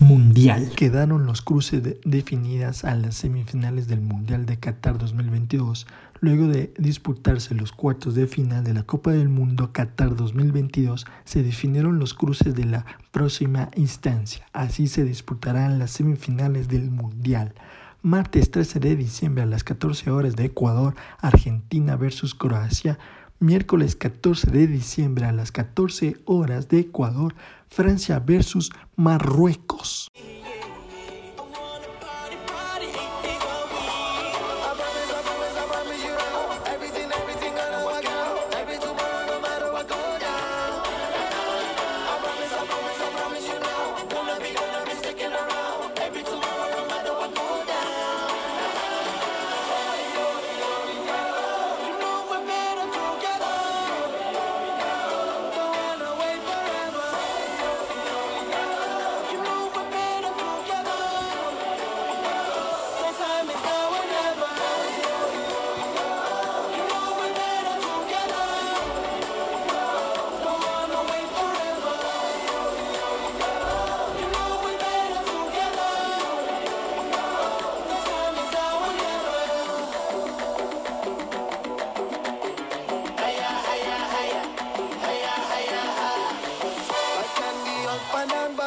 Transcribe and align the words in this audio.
mundial. 0.00 0.72
Quedaron 0.74 1.24
los 1.24 1.40
cruces 1.40 1.82
definidas 2.04 2.84
a 2.84 2.96
las 2.96 3.14
semifinales 3.14 3.86
del 3.86 4.00
Mundial 4.00 4.44
de 4.44 4.58
Qatar 4.58 4.98
2022, 4.98 5.86
luego 6.18 6.48
de 6.48 6.74
disputarse 6.78 7.54
los 7.54 7.70
cuartos 7.70 8.16
de 8.16 8.26
final 8.26 8.64
de 8.64 8.74
la 8.74 8.82
Copa 8.82 9.12
del 9.12 9.28
Mundo 9.28 9.72
Qatar 9.72 10.16
2022, 10.16 11.06
se 11.24 11.44
definieron 11.44 12.00
los 12.00 12.12
cruces 12.12 12.56
de 12.56 12.64
la 12.64 12.86
próxima 13.12 13.70
instancia. 13.76 14.44
Así 14.52 14.88
se 14.88 15.04
disputarán 15.04 15.78
las 15.78 15.92
semifinales 15.92 16.66
del 16.66 16.90
Mundial 16.90 17.54
martes 18.02 18.50
13 18.50 18.80
de 18.80 18.96
diciembre 18.96 19.42
a 19.42 19.46
las 19.46 19.64
14 19.64 20.10
horas 20.10 20.34
de 20.34 20.46
Ecuador, 20.46 20.94
Argentina 21.20 21.96
versus 21.96 22.34
Croacia, 22.34 22.98
miércoles 23.40 23.96
14 23.96 24.50
de 24.50 24.66
diciembre 24.66 25.24
a 25.24 25.32
las 25.32 25.52
14 25.52 26.16
horas 26.24 26.68
de 26.68 26.80
Ecuador, 26.80 27.34
Francia 27.68 28.18
versus 28.18 28.70
Marruecos. 28.96 30.10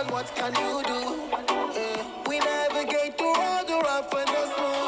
What 0.10 0.26
can 0.36 0.54
you 0.56 0.84
do? 0.84 1.00
Yeah. 1.76 2.04
We 2.28 2.40
navigate 2.40 3.18
through 3.18 3.36
all 3.36 3.66
the 3.66 3.80
rough 3.84 4.14
and 4.14 4.28
the 4.28 4.56
smooth. 4.56 4.81